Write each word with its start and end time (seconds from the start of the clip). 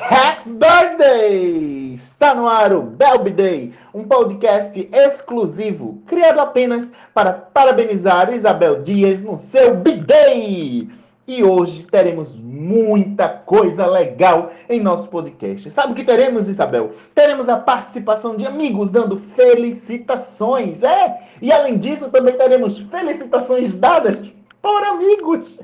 Happy 0.00 0.50
Birthday! 0.50 1.92
Está 1.94 2.34
no 2.34 2.46
ar 2.46 2.72
o 2.72 2.82
Belby 2.82 3.30
Day, 3.30 3.72
um 3.94 4.04
podcast 4.04 4.88
exclusivo 4.92 6.02
criado 6.06 6.40
apenas 6.40 6.92
para 7.14 7.32
parabenizar 7.32 8.32
Isabel 8.34 8.82
Dias 8.82 9.20
no 9.20 9.38
seu 9.38 9.76
B-Day! 9.76 10.88
E 11.26 11.42
hoje 11.42 11.84
teremos 11.84 12.36
muita 12.36 13.28
coisa 13.28 13.86
legal 13.86 14.52
em 14.68 14.80
nosso 14.80 15.08
podcast. 15.08 15.70
Sabe 15.70 15.92
o 15.92 15.96
que 15.96 16.04
teremos, 16.04 16.48
Isabel? 16.48 16.92
Teremos 17.14 17.48
a 17.48 17.56
participação 17.56 18.36
de 18.36 18.44
amigos 18.46 18.90
dando 18.90 19.16
felicitações, 19.16 20.82
é? 20.82 21.18
E 21.40 21.50
além 21.50 21.78
disso, 21.78 22.10
também 22.10 22.36
teremos 22.36 22.78
felicitações 22.78 23.74
dadas 23.74 24.18
por 24.64 24.82
amigos. 24.82 25.60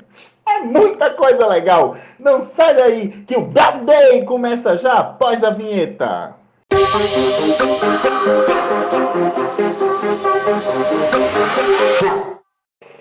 É 0.46 0.58
muita 0.60 1.08
coisa 1.10 1.46
legal. 1.46 1.96
Não 2.18 2.42
sai 2.42 2.74
daí 2.74 3.08
que 3.26 3.34
o 3.34 3.40
Bad 3.40 3.86
Day 3.86 4.22
começa 4.26 4.76
já 4.76 4.98
após 4.98 5.42
a 5.42 5.48
vinheta. 5.48 6.36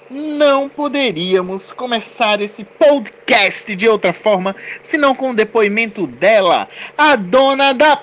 Não 0.09 0.70
poderíamos 0.70 1.73
começar 1.73 2.40
esse 2.40 2.64
podcast 2.64 3.76
de 3.76 3.90
outra 3.90 4.14
forma 4.14 4.56
senão 4.81 5.14
com 5.14 5.31
o 5.31 5.36
depoimento 5.36 6.08
dela, 6.08 6.70
a 6.98 7.18
dona 7.18 7.73
da 7.73 8.02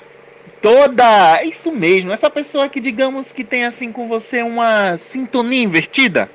toda. 0.61 1.42
Isso 1.45 1.73
mesmo, 1.73 2.12
essa 2.12 2.28
pessoa 2.28 2.69
que 2.69 2.81
digamos 2.81 3.33
que 3.33 3.42
tem 3.42 3.65
assim 3.65 3.91
com 3.91 4.06
você 4.06 4.42
uma 4.42 4.98
sintonia 4.98 5.62
invertida. 5.62 6.31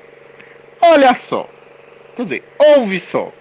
Olha 0.84 1.14
só. 1.14 1.48
Quer 2.14 2.24
dizer, 2.24 2.44
ouve 2.58 3.00
só. 3.00 3.32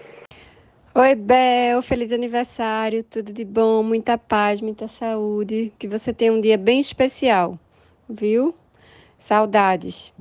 Oi, 0.96 1.16
Bel, 1.16 1.82
feliz 1.82 2.12
aniversário, 2.12 3.04
tudo 3.04 3.34
de 3.34 3.44
bom, 3.44 3.84
muita 3.84 4.18
paz, 4.18 4.62
muita 4.62 4.88
saúde. 4.88 5.74
Que 5.78 5.88
você 5.88 6.14
tenha 6.14 6.32
um 6.32 6.40
dia 6.40 6.58
bem 6.58 6.80
especial, 6.80 7.60
viu? 8.10 8.56
Saudades. 9.18 10.14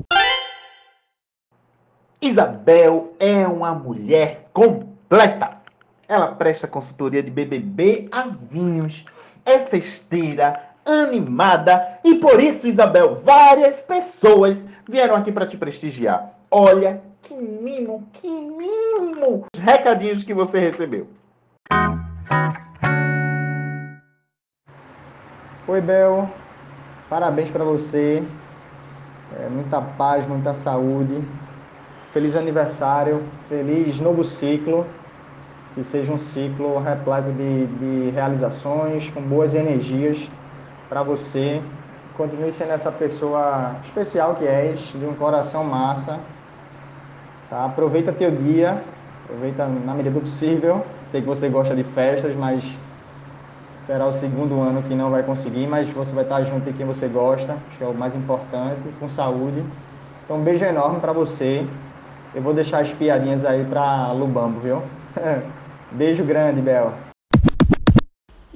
Isabel 2.20 3.14
é 3.20 3.46
uma 3.46 3.72
mulher 3.72 4.48
completa. 4.52 5.60
Ela 6.08 6.28
presta 6.34 6.66
consultoria 6.66 7.22
de 7.22 7.30
BBB 7.30 8.08
a 8.10 8.26
vinhos, 8.50 9.04
é 9.44 9.60
festeira, 9.60 10.60
animada 10.84 12.00
e 12.04 12.16
por 12.16 12.40
isso, 12.40 12.66
Isabel, 12.66 13.14
várias 13.14 13.82
pessoas 13.82 14.66
vieram 14.88 15.14
aqui 15.14 15.30
para 15.30 15.46
te 15.46 15.56
prestigiar. 15.56 16.34
Olha 16.50 17.09
que 17.22 17.34
mimo, 17.34 18.08
que 18.12 18.28
mimo! 18.28 19.46
Os 19.54 19.60
recadinhos 19.60 20.24
que 20.24 20.34
você 20.34 20.58
recebeu. 20.58 21.06
Oi, 25.66 25.80
Bel. 25.80 26.28
Parabéns 27.08 27.50
para 27.50 27.64
você. 27.64 28.22
É, 29.38 29.48
muita 29.48 29.80
paz, 29.80 30.26
muita 30.26 30.54
saúde 30.54 31.22
Feliz 32.12 32.34
aniversário, 32.34 33.22
feliz 33.48 34.00
novo 34.00 34.24
ciclo, 34.24 34.84
que 35.74 35.84
seja 35.84 36.12
um 36.12 36.18
ciclo 36.18 36.80
repleto 36.80 37.30
de, 37.30 37.66
de 37.66 38.10
realizações, 38.10 39.08
com 39.10 39.22
boas 39.22 39.54
energias 39.54 40.18
para 40.88 41.04
você. 41.04 41.62
Continue 42.16 42.52
sendo 42.52 42.72
essa 42.72 42.90
pessoa 42.90 43.76
especial 43.84 44.34
que 44.34 44.44
és, 44.44 44.80
de 44.80 45.06
um 45.06 45.14
coração 45.14 45.62
massa. 45.62 46.18
Tá? 47.50 47.64
Aproveita 47.64 48.12
teu 48.12 48.30
dia, 48.30 48.80
aproveita 49.24 49.66
na 49.66 49.92
medida 49.92 50.14
do 50.14 50.20
possível. 50.20 50.86
Sei 51.10 51.20
que 51.20 51.26
você 51.26 51.48
gosta 51.48 51.74
de 51.74 51.82
festas, 51.82 52.34
mas 52.36 52.64
será 53.86 54.06
o 54.06 54.12
segundo 54.12 54.60
ano 54.60 54.84
que 54.84 54.94
não 54.94 55.10
vai 55.10 55.24
conseguir, 55.24 55.66
mas 55.66 55.90
você 55.90 56.12
vai 56.12 56.22
estar 56.22 56.44
junto 56.44 56.64
de 56.64 56.72
quem 56.72 56.86
você 56.86 57.08
gosta, 57.08 57.54
acho 57.54 57.76
que 57.76 57.82
é 57.82 57.86
o 57.88 57.92
mais 57.92 58.14
importante, 58.14 58.80
com 59.00 59.10
saúde. 59.10 59.64
Então, 60.24 60.36
um 60.36 60.44
beijo 60.44 60.64
enorme 60.64 61.00
para 61.00 61.12
você. 61.12 61.66
Eu 62.32 62.40
vou 62.40 62.54
deixar 62.54 62.82
as 62.82 62.92
piadinhas 62.92 63.44
aí 63.44 63.64
pra 63.64 64.12
Lubambo, 64.12 64.60
viu? 64.60 64.80
Beijo 65.90 66.22
grande, 66.22 66.60
Bel. 66.60 67.09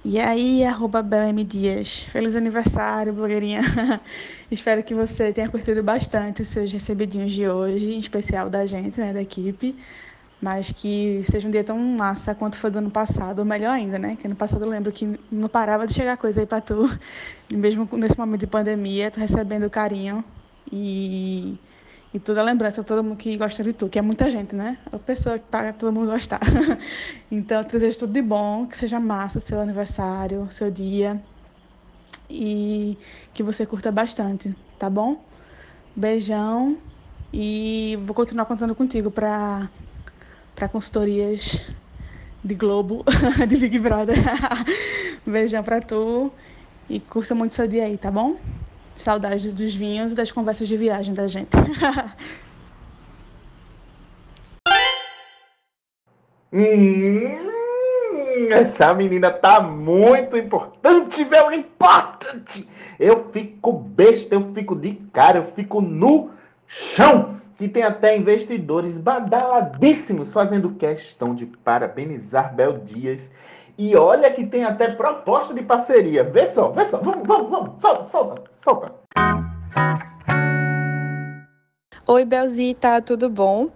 E 0.04 0.20
aí, 0.20 0.62
arroba 0.64 1.02
BelM 1.02 1.44
Dias. 1.44 2.00
Feliz 2.04 2.36
aniversário, 2.36 3.12
blogueirinha. 3.12 3.62
Espero 4.50 4.82
que 4.84 4.94
você 4.94 5.32
tenha 5.32 5.48
curtido 5.48 5.82
bastante 5.82 6.42
os 6.42 6.48
seus 6.48 6.70
recebidinhos 6.70 7.32
de 7.32 7.48
hoje, 7.48 7.86
em 7.94 7.98
especial 7.98 8.50
da 8.50 8.66
gente, 8.66 9.00
né, 9.00 9.14
da 9.14 9.22
equipe. 9.22 9.74
Mas 10.40 10.70
que 10.70 11.22
seja 11.24 11.48
um 11.48 11.50
dia 11.50 11.64
tão 11.64 11.78
massa 11.78 12.34
quanto 12.34 12.58
foi 12.58 12.70
do 12.70 12.78
ano 12.78 12.90
passado, 12.90 13.38
ou 13.40 13.44
melhor 13.46 13.72
ainda, 13.72 13.98
né? 13.98 14.16
Que 14.20 14.26
ano 14.26 14.36
passado 14.36 14.64
eu 14.64 14.68
lembro 14.68 14.92
que 14.92 15.18
não 15.30 15.48
parava 15.48 15.86
de 15.86 15.94
chegar 15.94 16.18
coisa 16.18 16.40
aí 16.40 16.46
pra 16.46 16.60
tu. 16.60 16.88
Mesmo 17.50 17.88
nesse 17.94 18.18
momento 18.18 18.40
de 18.40 18.46
pandemia, 18.46 19.10
tu 19.10 19.20
recebendo 19.20 19.70
carinho. 19.70 20.22
E 20.70 21.58
e 22.14 22.20
toda 22.20 22.40
a 22.40 22.44
lembrança, 22.44 22.84
todo 22.84 23.02
mundo 23.02 23.16
que 23.16 23.36
gosta 23.36 23.64
de 23.64 23.72
tu, 23.72 23.88
que 23.88 23.98
é 23.98 24.02
muita 24.02 24.30
gente, 24.30 24.54
né? 24.54 24.78
A 24.92 24.98
pessoa 25.00 25.36
que 25.36 25.46
paga 25.46 25.72
todo 25.72 25.92
mundo 25.92 26.12
gostar. 26.12 26.38
então, 27.28 27.60
eu 27.60 27.64
desejo 27.64 27.98
tudo 27.98 28.12
de 28.12 28.22
bom, 28.22 28.68
que 28.68 28.76
seja 28.76 29.00
massa 29.00 29.40
seu 29.40 29.60
aniversário, 29.60 30.46
seu 30.52 30.70
dia. 30.70 31.20
E 32.30 32.96
que 33.34 33.42
você 33.42 33.66
curta 33.66 33.90
bastante, 33.90 34.54
tá 34.78 34.88
bom? 34.88 35.24
Beijão. 35.94 36.78
E 37.32 37.98
vou 38.04 38.14
continuar 38.14 38.46
contando 38.46 38.76
contigo 38.76 39.10
para 39.10 39.68
para 40.54 40.68
consultorias 40.68 41.68
de 42.44 42.54
Globo, 42.54 43.04
de 43.48 43.56
Big 43.56 43.76
Brother. 43.80 44.16
Beijão 45.26 45.64
para 45.64 45.80
tu 45.80 46.32
e 46.88 47.00
curta 47.00 47.34
muito 47.34 47.54
seu 47.54 47.66
dia 47.66 47.84
aí, 47.84 47.98
tá 47.98 48.08
bom? 48.08 48.36
Saudades 48.96 49.52
dos 49.52 49.74
vinhos 49.74 50.12
e 50.12 50.14
das 50.14 50.30
conversas 50.30 50.68
de 50.68 50.76
viagem 50.76 51.12
da 51.14 51.26
gente. 51.26 51.50
hum, 56.52 57.44
essa 58.50 58.94
menina 58.94 59.30
tá 59.30 59.60
muito 59.60 60.36
importante, 60.36 61.24
very 61.24 61.56
importante. 61.56 62.68
Eu 62.98 63.30
fico 63.32 63.72
besta, 63.72 64.34
eu 64.34 64.52
fico 64.54 64.76
de 64.76 64.94
cara, 65.12 65.38
eu 65.38 65.44
fico 65.44 65.80
no 65.80 66.30
chão. 66.66 67.34
Que 67.56 67.68
tem 67.68 67.84
até 67.84 68.16
investidores 68.16 68.98
badaladíssimos 68.98 70.32
fazendo 70.32 70.70
questão 70.70 71.34
de 71.34 71.46
parabenizar 71.46 72.52
Bel 72.52 72.78
Dias 72.78 73.32
e 73.76 73.96
olha 73.96 74.32
que 74.32 74.46
tem 74.46 74.64
até 74.64 74.92
proposta 74.92 75.52
de 75.52 75.62
parceria. 75.62 76.22
Vê 76.22 76.46
só, 76.46 76.68
vê 76.68 76.86
só. 76.86 76.98
Vamos, 76.98 77.26
vamos, 77.26 77.50
vamos. 77.50 77.80
Solta, 77.80 78.06
solta, 78.06 78.42
solta. 78.58 78.92
Oi, 82.06 82.24
Belzita, 82.24 83.00
tudo 83.00 83.28
bom? 83.30 83.68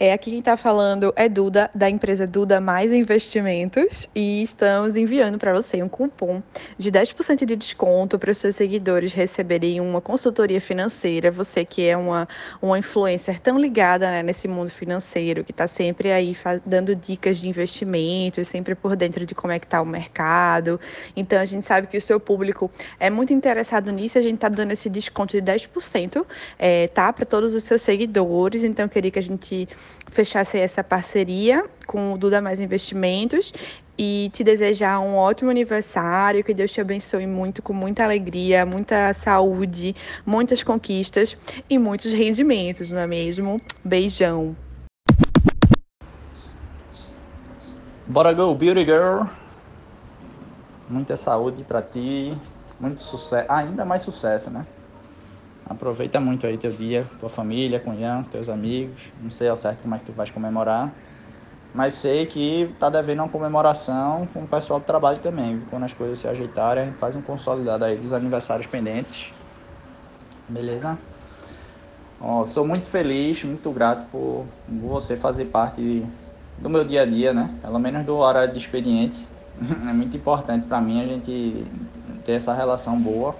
É, 0.00 0.12
aqui 0.12 0.30
quem 0.30 0.40
está 0.40 0.56
falando 0.56 1.12
é 1.14 1.28
Duda, 1.28 1.70
da 1.72 1.88
empresa 1.88 2.26
Duda 2.26 2.60
Mais 2.60 2.92
Investimentos, 2.92 4.08
e 4.12 4.42
estamos 4.42 4.96
enviando 4.96 5.38
para 5.38 5.52
você 5.52 5.80
um 5.84 5.88
cupom 5.88 6.42
de 6.76 6.90
10% 6.90 7.44
de 7.44 7.54
desconto 7.54 8.18
para 8.18 8.32
os 8.32 8.38
seus 8.38 8.56
seguidores 8.56 9.12
receberem 9.12 9.80
uma 9.80 10.00
consultoria 10.00 10.60
financeira. 10.60 11.30
Você 11.30 11.64
que 11.64 11.86
é 11.86 11.96
uma, 11.96 12.26
uma 12.60 12.76
influencer 12.76 13.38
tão 13.38 13.56
ligada 13.56 14.10
né, 14.10 14.20
nesse 14.20 14.48
mundo 14.48 14.68
financeiro, 14.68 15.44
que 15.44 15.52
está 15.52 15.68
sempre 15.68 16.10
aí 16.10 16.36
dando 16.66 16.96
dicas 16.96 17.38
de 17.38 17.48
investimentos, 17.48 18.48
sempre 18.48 18.74
por 18.74 18.96
dentro 18.96 19.24
de 19.24 19.32
como 19.32 19.52
é 19.52 19.60
que 19.60 19.66
está 19.66 19.80
o 19.80 19.86
mercado. 19.86 20.80
Então, 21.14 21.40
a 21.40 21.44
gente 21.44 21.64
sabe 21.64 21.86
que 21.86 21.96
o 21.96 22.02
seu 22.02 22.18
público 22.18 22.68
é 22.98 23.10
muito 23.10 23.32
interessado 23.32 23.92
nisso, 23.92 24.18
a 24.18 24.22
gente 24.22 24.34
está 24.34 24.48
dando 24.48 24.72
esse 24.72 24.90
desconto 24.90 25.40
de 25.40 25.42
10%, 25.52 26.26
é, 26.58 26.88
tá? 26.88 27.12
Para 27.12 27.24
todos 27.24 27.54
os 27.54 27.62
seus 27.62 27.80
seguidores. 27.80 28.64
Então, 28.64 28.86
eu 28.86 28.88
queria 28.88 29.12
que 29.12 29.20
a 29.20 29.22
gente 29.22 29.68
fechasse 30.10 30.58
essa 30.58 30.82
parceria 30.84 31.64
com 31.86 32.12
o 32.12 32.18
Duda 32.18 32.40
Mais 32.40 32.60
Investimentos 32.60 33.52
e 33.96 34.30
te 34.32 34.42
desejar 34.42 34.98
um 35.00 35.16
ótimo 35.16 35.50
aniversário, 35.50 36.42
que 36.42 36.52
Deus 36.52 36.72
te 36.72 36.80
abençoe 36.80 37.26
muito, 37.26 37.62
com 37.62 37.72
muita 37.72 38.04
alegria, 38.04 38.66
muita 38.66 39.12
saúde, 39.12 39.94
muitas 40.26 40.62
conquistas 40.62 41.36
e 41.68 41.78
muitos 41.78 42.12
rendimentos, 42.12 42.90
não 42.90 42.98
é 42.98 43.06
mesmo? 43.06 43.60
Beijão. 43.84 44.56
Bora 48.06 48.32
go, 48.32 48.54
beauty 48.54 48.84
girl. 48.84 49.22
Muita 50.88 51.16
saúde 51.16 51.64
para 51.64 51.80
ti, 51.80 52.36
muito 52.78 53.00
sucesso, 53.00 53.50
ainda 53.50 53.84
mais 53.84 54.02
sucesso, 54.02 54.50
né? 54.50 54.66
Aproveita 55.68 56.20
muito 56.20 56.46
aí 56.46 56.58
teu 56.58 56.70
dia, 56.70 57.06
tua 57.18 57.28
família, 57.28 57.80
cunhão, 57.80 58.22
teus 58.24 58.48
amigos. 58.48 59.12
Não 59.22 59.30
sei 59.30 59.48
ao 59.48 59.56
certo 59.56 59.82
como 59.82 59.94
é 59.94 59.98
que 59.98 60.04
tu 60.04 60.12
vais 60.12 60.30
comemorar. 60.30 60.92
Mas 61.74 61.94
sei 61.94 62.26
que 62.26 62.72
tá 62.78 62.88
devendo 62.88 63.20
uma 63.20 63.28
comemoração 63.28 64.28
com 64.32 64.40
o 64.40 64.46
pessoal 64.46 64.78
do 64.78 64.86
trabalho 64.86 65.18
também. 65.18 65.60
Quando 65.70 65.84
as 65.84 65.92
coisas 65.92 66.18
se 66.18 66.28
ajeitarem, 66.28 66.84
a 66.84 66.86
gente 66.86 66.98
faz 66.98 67.16
um 67.16 67.22
consolidado 67.22 67.84
aí 67.84 67.96
dos 67.96 68.12
aniversários 68.12 68.66
pendentes. 68.66 69.32
Beleza? 70.48 70.98
Ó, 72.20 72.44
sou 72.44 72.66
muito 72.66 72.88
feliz, 72.88 73.42
muito 73.42 73.72
grato 73.72 74.06
por 74.10 74.46
você 74.68 75.16
fazer 75.16 75.46
parte 75.46 76.04
do 76.58 76.70
meu 76.70 76.84
dia 76.84 77.02
a 77.02 77.04
dia, 77.04 77.32
né? 77.32 77.50
Pelo 77.60 77.78
menos 77.78 78.04
do 78.04 78.16
horário 78.16 78.52
de 78.52 78.58
expediente. 78.58 79.26
é 79.60 79.92
muito 79.92 80.16
importante 80.16 80.66
para 80.66 80.80
mim 80.80 81.02
a 81.02 81.06
gente 81.06 81.66
ter 82.24 82.32
essa 82.32 82.54
relação 82.54 82.98
boa 82.98 83.34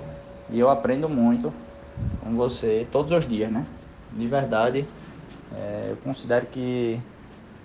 e 0.51 0.59
eu 0.59 0.69
aprendo 0.69 1.09
muito 1.09 1.53
com 2.25 2.35
você 2.35 2.87
todos 2.91 3.13
os 3.13 3.29
dias, 3.29 3.53
né? 3.53 3.67
De 4.13 4.27
verdade, 4.27 4.87
é, 5.55 5.89
eu 5.91 5.97
considero 5.99 6.47
que 6.47 6.99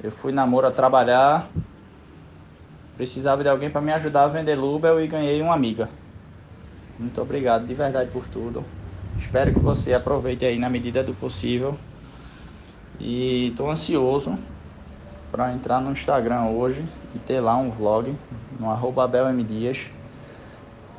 eu 0.04 0.12
fui 0.12 0.32
namoro 0.32 0.68
a 0.68 0.72
trabalhar, 0.72 1.50
precisava 2.98 3.42
de 3.42 3.50
alguém 3.50 3.72
para 3.72 3.82
me 3.82 3.94
ajudar 3.94 4.24
a 4.24 4.28
vender 4.28 4.56
Lubel 4.56 5.02
e 5.02 5.08
ganhei 5.08 5.42
uma 5.42 5.54
amiga. 5.54 5.90
Muito 7.00 7.22
obrigado 7.22 7.66
de 7.66 7.74
verdade 7.74 8.12
por 8.12 8.28
tudo. 8.28 8.64
Espero 9.18 9.54
que 9.54 9.60
você 9.60 9.94
aproveite 9.94 10.46
aí 10.46 10.60
na 10.60 10.70
medida 10.70 11.02
do 11.02 11.14
possível. 11.14 11.78
E 13.00 13.48
estou 13.48 13.72
ansioso 13.72 14.36
para 15.32 15.54
entrar 15.54 15.80
no 15.80 15.92
Instagram 15.92 16.48
hoje 16.48 16.84
e 17.16 17.20
ter 17.20 17.40
lá 17.40 17.56
um 17.56 17.70
vlog 17.70 18.14
no 18.60 18.70
arroba 18.70 19.10
Dias 19.48 19.78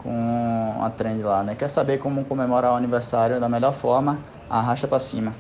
com 0.02 0.82
a 0.82 0.90
trend 0.90 1.22
lá, 1.22 1.42
né? 1.42 1.54
Quer 1.54 1.68
saber 1.68 1.98
como 1.98 2.24
comemorar 2.24 2.72
o 2.72 2.76
aniversário 2.76 3.40
da 3.40 3.48
melhor 3.48 3.72
forma? 3.72 4.18
Arrasta 4.48 4.88
para 4.88 4.98
cima. 4.98 5.34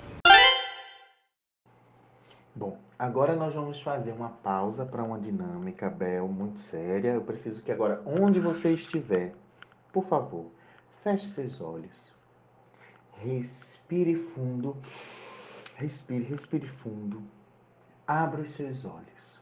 Bom, 2.54 2.76
agora 2.98 3.34
nós 3.34 3.54
vamos 3.54 3.80
fazer 3.80 4.12
uma 4.12 4.28
pausa 4.28 4.84
para 4.84 5.02
uma 5.02 5.18
dinâmica, 5.18 5.88
Bel, 5.88 6.28
muito 6.28 6.60
séria. 6.60 7.10
Eu 7.10 7.22
preciso 7.22 7.62
que 7.62 7.72
agora, 7.72 8.02
onde 8.04 8.38
você 8.40 8.72
estiver, 8.72 9.32
por 9.92 10.04
favor, 10.04 10.46
feche 11.02 11.28
seus 11.28 11.60
olhos. 11.60 12.12
Respire 13.16 14.14
fundo. 14.14 14.76
Respire, 15.76 16.24
respire 16.24 16.66
fundo. 16.66 17.22
Abra 18.06 18.42
os 18.42 18.50
seus 18.50 18.84
olhos. 18.84 19.39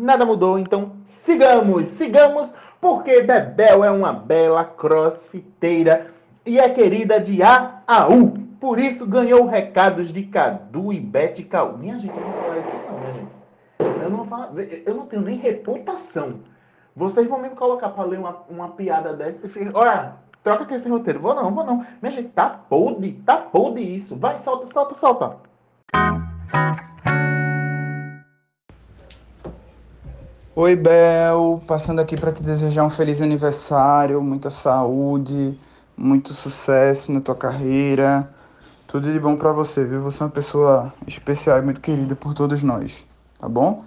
Nada 0.00 0.24
mudou, 0.24 0.58
então 0.58 0.92
sigamos, 1.04 1.88
sigamos, 1.88 2.54
porque 2.80 3.20
Bebel 3.20 3.84
é 3.84 3.90
uma 3.90 4.14
bela 4.14 4.64
crossfiteira 4.64 6.06
e 6.46 6.58
é 6.58 6.70
querida 6.70 7.20
de 7.20 7.42
A 7.42 7.82
a 7.86 8.08
U. 8.08 8.30
Por 8.58 8.78
isso 8.80 9.06
ganhou 9.06 9.44
recados 9.44 10.08
de 10.08 10.22
Cadu 10.22 10.90
e 10.90 10.98
Bete 10.98 11.42
Cal. 11.42 11.76
Minha 11.76 11.98
gente, 11.98 12.16
eu 12.16 12.22
não 12.22 12.32
vou 12.32 12.42
falar 12.42 12.58
isso 12.60 12.76
não, 12.88 12.98
minha 12.98 13.12
gente. 13.12 13.28
Eu 14.02 14.10
não, 14.10 14.24
falo, 14.24 14.58
eu 14.58 14.94
não 14.94 15.04
tenho 15.04 15.20
nem 15.20 15.36
reputação. 15.36 16.40
Vocês 16.96 17.28
vão 17.28 17.38
me 17.38 17.50
colocar 17.50 17.90
para 17.90 18.04
ler 18.04 18.20
uma, 18.20 18.38
uma 18.48 18.68
piada 18.70 19.12
dessa. 19.12 19.42
Olha, 19.74 20.14
troca 20.42 20.62
aqui 20.62 20.76
esse 20.76 20.88
roteiro. 20.88 21.20
Vou 21.20 21.34
não, 21.34 21.54
vou 21.54 21.62
não. 21.62 21.84
Minha 22.00 22.10
gente, 22.10 22.30
tá 22.30 22.48
podre, 22.48 23.20
tá 23.26 23.36
podre 23.36 23.82
isso. 23.82 24.16
Vai, 24.16 24.38
solta, 24.38 24.66
solta, 24.72 24.94
solta. 24.94 25.49
Oi, 30.56 30.74
Bel, 30.74 31.62
passando 31.64 32.00
aqui 32.00 32.16
para 32.16 32.32
te 32.32 32.42
desejar 32.42 32.84
um 32.84 32.90
feliz 32.90 33.22
aniversário, 33.22 34.20
muita 34.20 34.50
saúde, 34.50 35.56
muito 35.96 36.34
sucesso 36.34 37.12
na 37.12 37.20
tua 37.20 37.36
carreira. 37.36 38.28
Tudo 38.88 39.12
de 39.12 39.20
bom 39.20 39.36
para 39.36 39.52
você, 39.52 39.84
viu? 39.84 40.02
Você 40.02 40.20
é 40.20 40.26
uma 40.26 40.32
pessoa 40.32 40.92
especial 41.06 41.60
e 41.60 41.62
muito 41.62 41.80
querida 41.80 42.16
por 42.16 42.34
todos 42.34 42.64
nós, 42.64 43.06
tá 43.38 43.48
bom? 43.48 43.84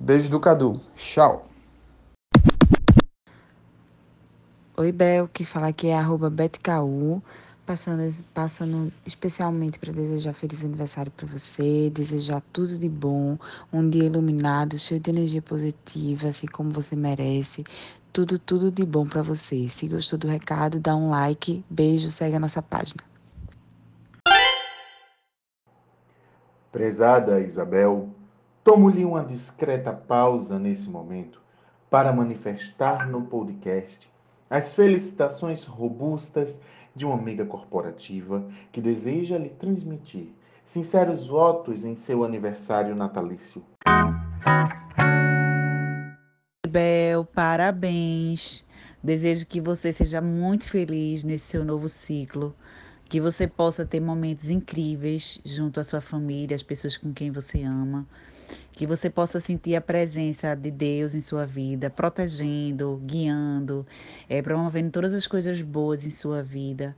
Beijo 0.00 0.30
do 0.30 0.40
Cadu. 0.40 0.80
Tchau. 0.96 1.46
Oi, 4.78 4.90
Bel, 4.90 5.28
que 5.28 5.44
fala 5.44 5.68
aqui 5.68 5.88
é 5.88 5.98
arroba 5.98 6.30
BetKU 6.30 7.22
passando, 7.68 8.24
passando 8.32 8.90
especialmente 9.04 9.78
para 9.78 9.92
desejar 9.92 10.32
feliz 10.32 10.64
aniversário 10.64 11.12
para 11.12 11.26
você, 11.26 11.90
desejar 11.90 12.40
tudo 12.50 12.78
de 12.78 12.88
bom, 12.88 13.36
um 13.70 13.86
dia 13.90 14.04
iluminado, 14.04 14.78
cheio 14.78 14.98
de 14.98 15.10
energia 15.10 15.42
positiva, 15.42 16.28
assim 16.28 16.46
como 16.46 16.70
você 16.70 16.96
merece. 16.96 17.64
Tudo, 18.10 18.38
tudo 18.38 18.72
de 18.72 18.86
bom 18.86 19.06
para 19.06 19.20
você. 19.20 19.68
Se 19.68 19.86
gostou 19.86 20.18
do 20.18 20.26
recado, 20.26 20.80
dá 20.80 20.96
um 20.96 21.10
like, 21.10 21.62
beijo, 21.68 22.10
segue 22.10 22.36
a 22.36 22.40
nossa 22.40 22.62
página. 22.62 23.02
Prezada 26.72 27.38
Isabel, 27.38 28.08
tomo-lhe 28.64 29.04
uma 29.04 29.22
discreta 29.22 29.92
pausa 29.92 30.58
nesse 30.58 30.88
momento 30.88 31.38
para 31.90 32.14
manifestar 32.14 33.06
no 33.06 33.22
podcast 33.26 34.10
as 34.50 34.74
felicitações 34.74 35.64
robustas 35.64 36.58
de 36.94 37.04
uma 37.04 37.14
amiga 37.14 37.44
corporativa 37.44 38.48
que 38.72 38.80
deseja 38.80 39.38
lhe 39.38 39.50
transmitir 39.50 40.32
sinceros 40.64 41.26
votos 41.26 41.84
em 41.84 41.94
seu 41.94 42.24
aniversário 42.24 42.94
natalício. 42.94 43.64
Bel, 46.68 47.24
parabéns. 47.24 48.66
Desejo 49.02 49.46
que 49.46 49.60
você 49.60 49.92
seja 49.92 50.20
muito 50.20 50.68
feliz 50.68 51.24
nesse 51.24 51.46
seu 51.46 51.64
novo 51.64 51.88
ciclo, 51.88 52.54
que 53.08 53.20
você 53.20 53.46
possa 53.46 53.84
ter 53.84 54.00
momentos 54.00 54.50
incríveis 54.50 55.40
junto 55.44 55.80
à 55.80 55.84
sua 55.84 56.00
família, 56.00 56.54
as 56.54 56.62
pessoas 56.62 56.96
com 56.96 57.12
quem 57.12 57.30
você 57.30 57.62
ama 57.62 58.06
que 58.72 58.86
você 58.86 59.10
possa 59.10 59.40
sentir 59.40 59.74
a 59.74 59.80
presença 59.80 60.54
de 60.54 60.70
Deus 60.70 61.14
em 61.14 61.20
sua 61.20 61.44
vida, 61.44 61.90
protegendo, 61.90 63.00
guiando, 63.04 63.86
é, 64.28 64.40
promovendo 64.40 64.90
todas 64.90 65.12
as 65.12 65.26
coisas 65.26 65.60
boas 65.60 66.04
em 66.04 66.10
sua 66.10 66.42
vida. 66.42 66.96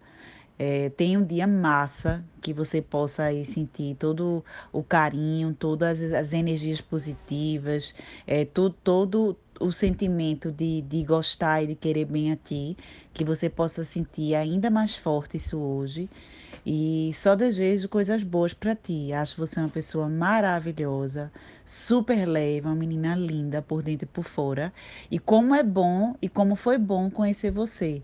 É, 0.63 0.91
tenha 0.91 1.19
um 1.19 1.25
dia 1.25 1.47
massa, 1.47 2.23
que 2.43 2.53
você 2.53 2.83
possa 2.83 3.23
aí 3.23 3.47
sentir 3.47 3.95
todo 3.97 4.45
o 4.71 4.83
carinho, 4.83 5.55
todas 5.59 6.03
as 6.13 6.35
energias 6.35 6.83
positivas, 6.83 7.95
é, 8.27 8.45
todo, 8.45 8.75
todo 8.85 9.39
o 9.59 9.73
sentimento 9.73 10.53
de, 10.53 10.83
de 10.83 11.03
gostar 11.03 11.63
e 11.63 11.69
de 11.69 11.75
querer 11.75 12.05
bem 12.05 12.31
a 12.31 12.37
ti, 12.37 12.77
que 13.15 13.25
você 13.25 13.49
possa 13.49 13.85
sentir 13.85 14.35
ainda 14.35 14.69
mais 14.69 14.95
forte 14.95 15.39
isso 15.39 15.57
hoje. 15.59 16.11
E 16.65 17.11
só 17.15 17.35
desejo 17.35 17.89
coisas 17.89 18.23
boas 18.23 18.53
para 18.53 18.75
ti. 18.75 19.13
Acho 19.15 19.37
você 19.39 19.59
uma 19.59 19.69
pessoa 19.71 20.09
maravilhosa, 20.11 21.33
super 21.65 22.27
leve, 22.27 22.67
uma 22.67 22.75
menina 22.75 23.15
linda 23.15 23.63
por 23.63 23.83
dentro 23.83 24.05
e 24.05 24.09
por 24.09 24.25
fora. 24.25 24.73
E 25.11 25.19
como 25.19 25.55
é 25.55 25.63
bom 25.63 26.15
e 26.21 26.29
como 26.29 26.55
foi 26.57 26.77
bom 26.77 27.11
conhecer 27.11 27.51
você. 27.51 28.03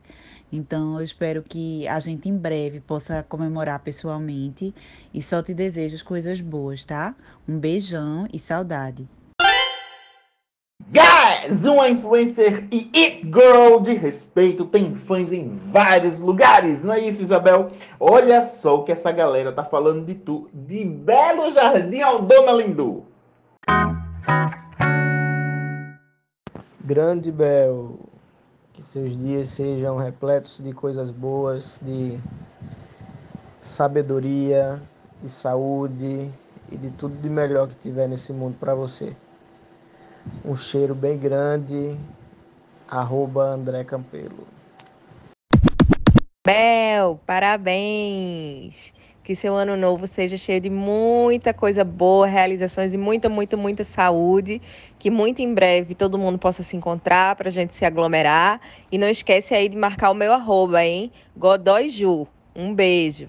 Então, 0.53 0.97
eu 0.97 1.03
espero 1.03 1.43
que 1.43 1.87
a 1.89 1.99
gente 1.99 2.29
em 2.29 2.37
breve 2.37 2.81
possa 2.81 3.25
comemorar 3.29 3.81
pessoalmente 3.81 4.75
e 5.13 5.23
só 5.23 5.43
te 5.43 5.53
desejo 5.53 6.05
coisas 6.05 6.41
boas, 6.41 6.85
tá? 6.85 7.15
Um 7.49 7.59
beijão 7.59 8.29
e 8.33 8.39
saudade. 8.39 9.09
Guys, 10.89 11.65
uma 11.65 11.89
influencer 11.89 12.69
e 12.71 12.91
it 12.95 13.23
girl 13.25 13.81
de 13.81 13.95
respeito 13.95 14.65
tem 14.67 14.95
fãs 14.95 15.33
em 15.33 15.57
vários 15.57 16.21
lugares, 16.21 16.85
não 16.85 16.93
é 16.93 17.01
isso, 17.01 17.23
Isabel? 17.23 17.73
Olha 17.99 18.45
só 18.45 18.77
o 18.77 18.85
que 18.85 18.93
essa 18.93 19.11
galera 19.11 19.51
tá 19.51 19.65
falando 19.65 20.05
de 20.05 20.15
tu, 20.15 20.49
de 20.53 20.85
Belo 20.85 21.51
Jardim 21.51 22.01
ao 22.03 22.23
Dona 22.23 22.53
Lindu. 22.53 23.05
Grande 26.85 27.33
Bel, 27.33 27.99
que 28.77 28.83
seus 28.83 29.17
dias 29.17 29.49
sejam 29.49 29.97
repletos 29.97 30.63
de 30.63 30.71
coisas 30.71 31.11
boas, 31.11 31.81
de 31.81 32.21
sabedoria, 33.63 34.81
de 35.23 35.31
saúde 35.31 36.31
e 36.71 36.77
de 36.77 36.91
tudo 36.91 37.17
de 37.19 37.31
melhor 37.31 37.69
que 37.69 37.75
tiver 37.75 38.07
nesse 38.07 38.35
mundo 38.35 38.59
para 38.61 38.75
você. 38.75 39.17
Um 40.45 40.55
cheiro 40.55 40.95
bem 40.95 41.19
grande. 41.19 41.97
Arroba 42.87 43.47
André 43.47 43.83
Campelo. 43.83 44.47
Bel, 46.47 47.21
parabéns! 47.27 48.95
Que 49.25 49.35
seu 49.35 49.57
ano 49.57 49.77
novo 49.77 50.07
seja 50.07 50.37
cheio 50.37 50.61
de 50.61 50.71
muita 50.71 51.53
coisa 51.53 51.83
boa, 51.83 52.25
realizações 52.25 52.95
e 52.95 52.97
muita, 52.97 53.29
muita, 53.29 53.57
muita 53.57 53.83
saúde. 53.83 54.63
Que 54.97 55.11
muito 55.11 55.43
em 55.43 55.53
breve 55.53 55.97
todo 55.97 56.17
mundo 56.17 56.39
possa 56.39 56.63
se 56.63 56.77
encontrar 56.77 57.35
para 57.35 57.49
a 57.49 57.51
gente 57.51 57.75
se 57.75 57.85
aglomerar. 57.85 58.61
E 58.93 58.97
não 58.97 59.09
esquece 59.09 59.57
aí 59.57 59.69
de 59.69 59.77
marcar 59.77 60.13
o 60.13 60.15
meu 60.15 60.33
arroba, 60.33 60.85
hein? 60.85 61.11
Godoy 61.37 61.89
Ju. 61.89 62.29
Um 62.55 62.73
beijo. 62.73 63.29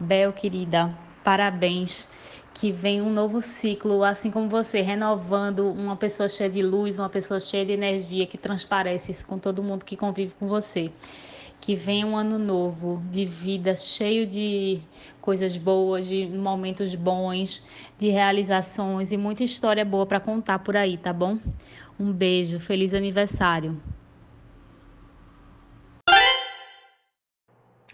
Bel, 0.00 0.32
querida, 0.32 0.92
parabéns 1.22 2.08
que 2.62 2.70
vem 2.70 3.02
um 3.02 3.10
novo 3.10 3.42
ciclo, 3.42 4.04
assim 4.04 4.30
como 4.30 4.48
você, 4.48 4.82
renovando 4.82 5.68
uma 5.68 5.96
pessoa 5.96 6.28
cheia 6.28 6.48
de 6.48 6.62
luz, 6.62 6.96
uma 6.96 7.08
pessoa 7.08 7.40
cheia 7.40 7.66
de 7.66 7.72
energia 7.72 8.24
que 8.24 8.38
transparece 8.38 9.24
com 9.24 9.36
todo 9.36 9.64
mundo 9.64 9.84
que 9.84 9.96
convive 9.96 10.32
com 10.38 10.46
você. 10.46 10.92
Que 11.60 11.74
venha 11.74 12.06
um 12.06 12.16
ano 12.16 12.38
novo 12.38 13.02
de 13.10 13.24
vida 13.24 13.74
cheio 13.74 14.28
de 14.28 14.80
coisas 15.20 15.56
boas, 15.56 16.06
de 16.06 16.24
momentos 16.24 16.94
bons, 16.94 17.60
de 17.98 18.10
realizações 18.10 19.10
e 19.10 19.16
muita 19.16 19.42
história 19.42 19.84
boa 19.84 20.06
para 20.06 20.20
contar 20.20 20.60
por 20.60 20.76
aí, 20.76 20.96
tá 20.96 21.12
bom? 21.12 21.38
Um 21.98 22.12
beijo, 22.12 22.60
feliz 22.60 22.94
aniversário. 22.94 23.76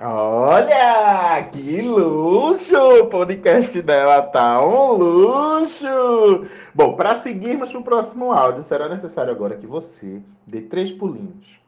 Olha, 0.00 1.42
que 1.50 1.82
luxo! 1.82 2.76
O 3.02 3.06
podcast 3.08 3.82
dela 3.82 4.22
tá 4.22 4.64
um 4.64 4.92
luxo! 4.92 6.46
Bom, 6.72 6.94
para 6.94 7.16
seguirmos 7.18 7.72
para 7.72 7.80
o 7.80 7.82
próximo 7.82 8.30
áudio, 8.30 8.62
será 8.62 8.88
necessário 8.88 9.32
agora 9.32 9.56
que 9.56 9.66
você 9.66 10.22
dê 10.46 10.60
três 10.60 10.92
pulinhos. 10.92 11.60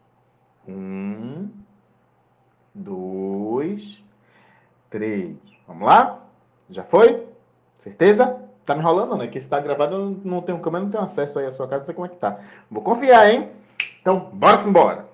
Um, 0.69 1.49
dois, 2.73 4.01
três. 4.89 5.37
Vamos 5.67 5.89
lá? 5.89 6.21
Já 6.69 6.85
foi? 6.85 7.27
Certeza? 7.79 8.41
Tá 8.65 8.77
me 8.77 8.81
enrolando, 8.81 9.17
né? 9.17 9.27
Que 9.27 9.39
está 9.39 9.59
gravado, 9.59 9.97
eu 9.97 10.21
não 10.25 10.41
tenho 10.41 10.61
câmera, 10.61 10.85
não 10.85 10.91
tenho 10.93 11.03
acesso 11.03 11.41
aí 11.41 11.47
à 11.47 11.51
sua 11.51 11.67
casa, 11.67 11.81
não 11.81 11.87
sei 11.87 11.95
como 11.97 12.07
é 12.07 12.11
que 12.11 12.17
tá. 12.17 12.39
Vou 12.71 12.85
confiar, 12.85 13.29
hein? 13.29 13.51
Então, 14.01 14.31
bora 14.33 14.63
embora. 14.65 15.10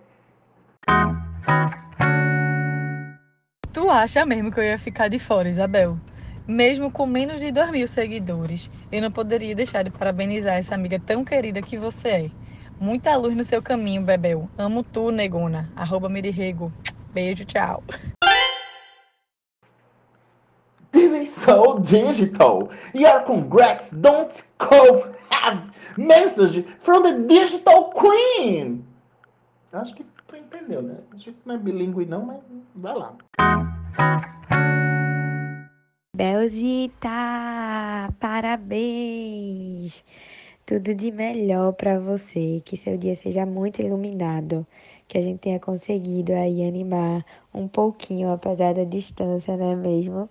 Acha 3.91 4.27
mesmo 4.27 4.51
que 4.51 4.59
eu 4.59 4.65
ia 4.65 4.79
ficar 4.79 5.09
de 5.09 5.19
fora, 5.19 5.49
Isabel? 5.49 5.97
Mesmo 6.47 6.91
com 6.91 7.07
menos 7.07 7.41
de 7.41 7.51
2 7.51 7.71
mil 7.71 7.87
seguidores, 7.89 8.71
eu 8.91 9.01
não 9.03 9.11
poderia 9.11 9.55
deixar 9.55 9.83
de 9.83 9.91
parabenizar 9.91 10.55
essa 10.55 10.75
amiga 10.75 11.01
tão 11.01 11.25
querida 11.25 11.63
que 11.63 11.77
você 11.77 12.09
é. 12.09 12.31
Muita 12.79 13.17
luz 13.17 13.35
no 13.35 13.43
seu 13.43 13.63
caminho, 13.63 14.03
Bebel. 14.03 14.49
Amo 14.59 14.83
tu, 14.85 15.11
negona. 15.11 15.71
Arroba 15.75 16.09
Mirirrego. 16.09 16.73
Beijo, 17.13 17.45
tchau. 17.45 17.83
This 20.93 21.13
is 21.13 21.31
so 21.31 21.79
digital. 21.81 22.71
Your 22.95 23.25
congrats 23.25 23.91
don't 23.91 24.43
call 24.59 25.07
have 25.31 25.63
message 25.97 26.65
from 26.81 27.03
the 27.03 27.27
digital 27.27 27.93
queen. 27.93 28.85
Acho 29.73 29.95
que 29.95 30.05
tu 30.27 30.37
entendeu, 30.37 30.83
né? 30.83 30.97
A 31.13 31.17
gente 31.17 31.39
não 31.45 31.55
é 31.55 31.59
bilíngue 31.59 32.07
não, 32.07 32.25
mas 32.25 32.41
vai 32.75 32.95
lá. 32.95 33.15
Belzita, 36.15 37.09
parabéns! 38.19 40.03
Tudo 40.65 40.95
de 40.95 41.13
melhor 41.13 41.73
para 41.75 42.01
você, 42.01 42.63
que 42.65 42.77
seu 42.77 42.97
dia 42.97 43.15
seja 43.15 43.45
muito 43.47 43.83
iluminado, 43.83 44.67
que 45.07 45.19
a 45.19 45.23
gente 45.23 45.41
tenha 45.41 45.61
conseguido 45.61 46.33
aí 46.33 46.67
animar 46.67 47.25
um 47.55 47.69
pouquinho, 47.69 48.33
apesar 48.33 48.75
da 48.75 48.85
distância, 48.85 49.57
não 49.57 49.73
é 49.73 49.77
mesmo? 49.77 50.29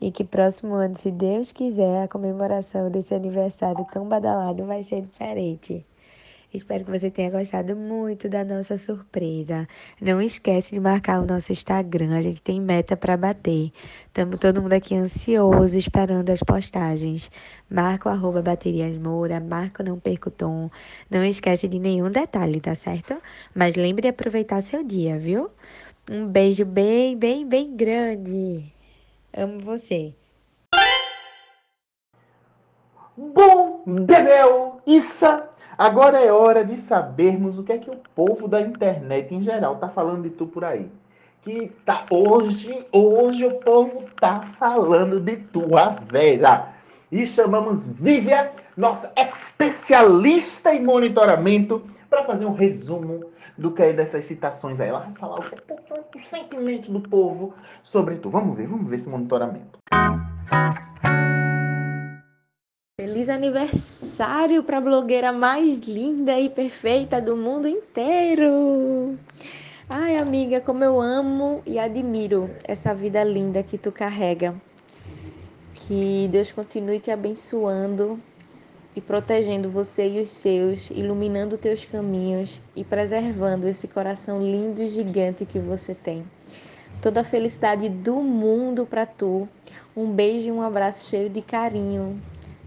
E 0.00 0.10
que 0.10 0.24
próximo 0.24 0.74
ano, 0.74 0.96
se 0.98 1.10
Deus 1.10 1.52
quiser, 1.52 2.02
a 2.02 2.08
comemoração 2.08 2.90
desse 2.90 3.14
aniversário 3.14 3.86
tão 3.92 4.08
badalado 4.08 4.64
vai 4.66 4.82
ser 4.82 5.02
diferente. 5.02 5.86
Espero 6.52 6.84
que 6.84 6.90
você 6.90 7.12
tenha 7.12 7.30
gostado 7.30 7.76
muito 7.76 8.28
da 8.28 8.44
nossa 8.44 8.76
surpresa. 8.76 9.68
Não 10.00 10.20
esquece 10.20 10.74
de 10.74 10.80
marcar 10.80 11.20
o 11.20 11.24
nosso 11.24 11.52
Instagram, 11.52 12.16
a 12.16 12.20
gente 12.20 12.42
tem 12.42 12.60
meta 12.60 12.96
para 12.96 13.16
bater. 13.16 13.70
Estamos 14.08 14.36
todo 14.40 14.60
mundo 14.60 14.72
aqui 14.72 14.96
ansioso, 14.96 15.78
esperando 15.78 16.28
as 16.28 16.40
postagens. 16.40 17.30
Marca 17.70 18.08
o 18.08 18.12
arroba 18.12 18.42
Baterias 18.42 18.98
Moura, 18.98 19.38
marca 19.38 19.84
o 19.84 19.86
Não 19.86 20.00
Perco 20.00 20.28
Tom. 20.28 20.68
Não 21.08 21.24
esquece 21.24 21.68
de 21.68 21.78
nenhum 21.78 22.10
detalhe, 22.10 22.60
tá 22.60 22.74
certo? 22.74 23.16
Mas 23.54 23.76
lembre 23.76 24.02
de 24.02 24.08
aproveitar 24.08 24.60
seu 24.62 24.82
dia, 24.82 25.16
viu? 25.18 25.50
Um 26.10 26.26
beijo 26.26 26.64
bem, 26.64 27.16
bem, 27.16 27.46
bem 27.46 27.76
grande. 27.76 28.74
Amo 29.32 29.60
você. 29.60 30.12
Bom, 33.16 33.82
Bebel, 33.86 34.80
Issa, 34.86 35.49
agora 35.80 36.18
é 36.18 36.30
hora 36.30 36.62
de 36.62 36.76
sabermos 36.76 37.58
o 37.58 37.64
que 37.64 37.72
é 37.72 37.78
que 37.78 37.90
o 37.90 37.96
povo 38.14 38.46
da 38.46 38.60
internet 38.60 39.34
em 39.34 39.40
geral 39.40 39.76
tá 39.76 39.88
falando 39.88 40.24
de 40.24 40.30
tu 40.30 40.46
por 40.46 40.62
aí. 40.62 40.90
Que 41.42 41.72
tá 41.86 42.04
hoje, 42.10 42.86
hoje 42.92 43.46
o 43.46 43.54
povo 43.60 44.04
tá 44.20 44.42
falando 44.58 45.18
de 45.18 45.36
tua 45.36 45.88
Vera. 45.88 46.68
E 47.10 47.26
chamamos 47.26 47.90
Vivian, 47.90 48.50
nossa 48.76 49.10
especialista 49.16 50.74
em 50.74 50.84
monitoramento, 50.84 51.82
para 52.10 52.24
fazer 52.24 52.44
um 52.44 52.52
resumo 52.52 53.24
do 53.56 53.70
que 53.70 53.82
é 53.82 53.92
dessas 53.94 54.26
citações 54.26 54.80
aí. 54.80 54.90
Ela 54.90 55.00
vai 55.00 55.14
falar 55.14 55.38
o 55.38 55.42
que 55.42 55.54
é 55.54 56.18
o 56.18 56.24
sentimento 56.24 56.92
do 56.92 57.00
povo 57.00 57.54
sobre 57.82 58.16
tu. 58.16 58.28
Vamos 58.28 58.54
ver, 58.54 58.66
vamos 58.66 58.88
ver 58.88 58.96
esse 58.96 59.08
monitoramento. 59.08 59.78
Feliz 63.00 63.30
aniversário 63.30 64.62
para 64.62 64.76
a 64.76 64.80
blogueira 64.82 65.32
mais 65.32 65.78
linda 65.78 66.38
e 66.38 66.50
perfeita 66.50 67.18
do 67.18 67.34
mundo 67.34 67.66
inteiro! 67.66 69.18
Ai, 69.88 70.18
amiga, 70.18 70.60
como 70.60 70.84
eu 70.84 71.00
amo 71.00 71.62
e 71.64 71.78
admiro 71.78 72.50
essa 72.62 72.94
vida 72.94 73.24
linda 73.24 73.62
que 73.62 73.78
tu 73.78 73.90
carrega. 73.90 74.54
Que 75.72 76.28
Deus 76.30 76.52
continue 76.52 77.00
te 77.00 77.10
abençoando 77.10 78.20
e 78.94 79.00
protegendo 79.00 79.70
você 79.70 80.06
e 80.06 80.20
os 80.20 80.28
seus, 80.28 80.90
iluminando 80.90 81.56
teus 81.56 81.86
caminhos 81.86 82.60
e 82.76 82.84
preservando 82.84 83.66
esse 83.66 83.88
coração 83.88 84.42
lindo 84.42 84.82
e 84.82 84.90
gigante 84.90 85.46
que 85.46 85.58
você 85.58 85.94
tem. 85.94 86.22
Toda 87.00 87.22
a 87.22 87.24
felicidade 87.24 87.88
do 87.88 88.16
mundo 88.16 88.84
para 88.84 89.06
tu. 89.06 89.48
Um 89.96 90.12
beijo 90.12 90.48
e 90.48 90.52
um 90.52 90.60
abraço 90.60 91.08
cheio 91.08 91.30
de 91.30 91.40
carinho 91.40 92.20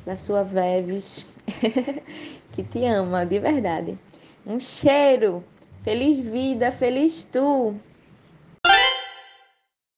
da 0.05 0.15
sua 0.15 0.43
Veves, 0.43 1.25
que 2.51 2.63
te 2.63 2.85
ama 2.85 3.25
de 3.25 3.39
verdade. 3.39 3.97
Um 4.45 4.59
cheiro. 4.59 5.43
Feliz 5.83 6.19
vida, 6.19 6.71
feliz 6.71 7.23
tu. 7.25 7.75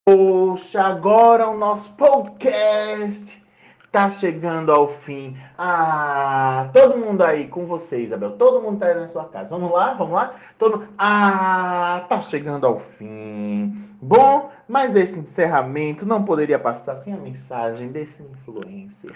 Poxa, 0.07 0.83
agora 0.83 1.49
o 1.49 1.57
nosso 1.57 1.93
podcast 1.93 3.43
tá 3.91 4.09
chegando 4.09 4.71
ao 4.71 4.87
fim. 4.87 5.37
Ah, 5.57 6.69
todo 6.73 6.97
mundo 6.97 7.23
aí 7.23 7.47
com 7.47 7.65
você, 7.65 8.03
Isabel. 8.03 8.31
Todo 8.31 8.61
mundo 8.61 8.79
tá 8.79 8.87
aí 8.87 8.95
na 8.95 9.07
sua 9.07 9.25
casa. 9.25 9.55
Vamos 9.57 9.71
lá, 9.71 9.93
vamos 9.93 10.13
lá. 10.13 10.35
Todo 10.59 10.87
Ah, 10.97 12.05
tá 12.09 12.21
chegando 12.21 12.67
ao 12.67 12.77
fim. 12.77 13.73
Bom, 14.01 14.51
mas 14.67 14.95
esse 14.95 15.17
encerramento 15.17 16.05
não 16.05 16.25
poderia 16.25 16.59
passar 16.59 16.97
sem 16.97 17.13
a 17.13 17.17
mensagem 17.17 17.87
desse 17.87 18.21
influencer, 18.21 19.11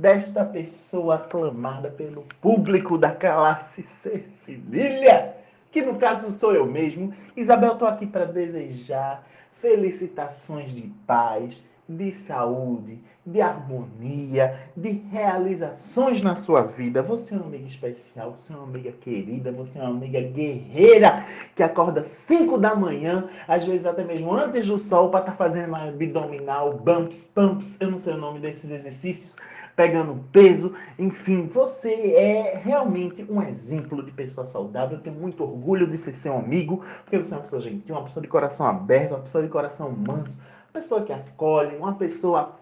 desta 0.00 0.46
pessoa 0.46 1.16
aclamada 1.16 1.90
pelo 1.90 2.24
público 2.40 2.96
da 2.96 3.10
classe 3.10 3.82
Cecília, 3.82 5.36
que 5.70 5.82
no 5.82 5.96
caso 5.96 6.30
sou 6.30 6.54
eu 6.54 6.64
mesmo. 6.64 7.12
Isabel, 7.36 7.76
tô 7.76 7.84
aqui 7.84 8.06
para 8.06 8.24
desejar 8.24 9.26
felicitações 9.60 10.70
de 10.70 10.90
paz, 11.06 11.62
de 11.86 12.10
saúde, 12.12 12.98
de 13.26 13.42
harmonia, 13.42 14.58
de 14.74 14.90
realizações 15.10 16.22
na 16.22 16.34
sua 16.34 16.62
vida. 16.62 17.02
Você 17.02 17.34
é 17.34 17.36
uma 17.36 17.46
amiga 17.46 17.66
especial, 17.66 18.32
você 18.32 18.54
é 18.54 18.56
uma 18.56 18.64
amiga 18.64 18.92
querida, 18.92 19.52
você 19.52 19.78
é 19.78 19.82
uma 19.82 19.90
amiga 19.90 20.22
guerreira 20.22 21.26
que 21.54 21.62
acorda 21.62 22.04
5 22.04 22.56
da 22.56 22.74
manhã, 22.74 23.28
às 23.46 23.66
vezes 23.66 23.84
até 23.84 24.02
mesmo 24.02 24.32
antes 24.32 24.66
do 24.66 24.78
sol, 24.78 25.10
para 25.10 25.20
estar 25.20 25.32
tá 25.32 25.36
fazendo 25.36 25.74
abdominal, 25.76 26.72
bumps, 26.72 27.30
pumps, 27.34 27.76
eu 27.78 27.90
não 27.90 27.98
sei 27.98 28.14
o 28.14 28.18
nome 28.18 28.40
desses 28.40 28.70
exercícios, 28.70 29.36
pegando 29.76 30.24
peso, 30.32 30.74
enfim, 30.98 31.46
você 31.46 32.12
é 32.12 32.60
realmente 32.62 33.24
um 33.28 33.42
exemplo 33.42 34.02
de 34.02 34.12
pessoa 34.12 34.46
saudável. 34.46 34.98
Eu 34.98 35.02
tenho 35.02 35.16
muito 35.16 35.42
orgulho 35.42 35.86
de 35.86 35.96
ser 35.96 36.12
seu 36.12 36.36
amigo, 36.36 36.84
porque 37.04 37.18
você 37.18 37.34
é 37.34 37.36
uma 37.36 37.42
pessoa 37.42 37.62
gentil, 37.62 37.94
uma 37.94 38.04
pessoa 38.04 38.22
de 38.22 38.28
coração 38.28 38.66
aberto, 38.66 39.12
uma 39.12 39.20
pessoa 39.20 39.42
de 39.42 39.50
coração 39.50 39.90
manso 39.90 40.38
pessoa 40.72 41.02
que 41.02 41.12
acolhe, 41.12 41.76
uma 41.76 41.94
pessoa 41.94 42.56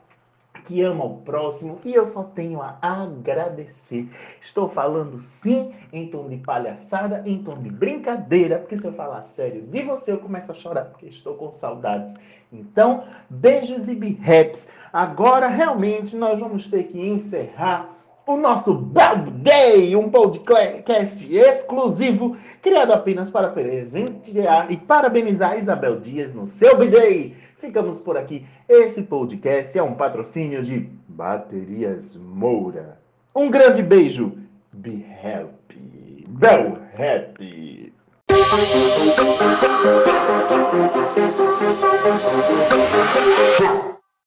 que 0.64 0.82
ama 0.82 1.04
o 1.04 1.18
próximo 1.18 1.78
e 1.84 1.94
eu 1.94 2.06
só 2.06 2.22
tenho 2.22 2.60
a 2.60 2.76
agradecer. 2.82 4.08
Estou 4.40 4.68
falando 4.68 5.20
sim 5.20 5.72
em 5.92 6.08
tom 6.08 6.28
de 6.28 6.36
palhaçada, 6.38 7.22
em 7.24 7.42
tom 7.42 7.62
de 7.62 7.70
brincadeira, 7.70 8.58
porque 8.58 8.78
se 8.78 8.86
eu 8.86 8.92
falar 8.92 9.22
sério 9.22 9.62
de 9.62 9.82
você 9.82 10.12
eu 10.12 10.18
começo 10.18 10.50
a 10.50 10.54
chorar 10.54 10.86
porque 10.86 11.06
estou 11.06 11.34
com 11.34 11.52
saudades. 11.52 12.16
Então, 12.52 13.04
beijos 13.30 13.88
e 13.88 13.94
birreps. 13.94 14.68
Agora 14.92 15.49
realmente 15.49 16.16
nós 16.16 16.40
vamos 16.40 16.68
ter 16.68 16.85
que 16.85 17.00
encerrar 17.00 17.90
o 18.26 18.37
nosso 18.37 18.75
Bad 18.75 19.30
Day, 19.30 19.97
um 19.97 20.11
podcast 20.11 21.35
exclusivo 21.35 22.37
criado 22.61 22.92
apenas 22.92 23.30
para 23.30 23.49
presentear 23.49 24.71
e 24.71 24.76
parabenizar 24.76 25.59
Isabel 25.59 25.99
Dias 25.99 26.35
no 26.35 26.47
seu 26.47 26.76
B-Day. 26.76 27.35
Ficamos 27.57 28.00
por 28.00 28.16
aqui. 28.16 28.47
Esse 28.68 29.02
podcast 29.02 29.78
é 29.78 29.83
um 29.83 29.95
patrocínio 29.95 30.62
de 30.62 30.90
Baterias 31.09 32.14
Moura. 32.16 33.00
Um 33.35 33.50
grande 33.50 33.83
beijo. 33.83 34.37
Be 34.73 35.04
happy. 35.23 36.26
Bel 36.28 36.78
happy. 36.95 37.92